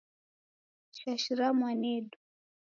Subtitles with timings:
[0.97, 2.17] Shashira mwanedu.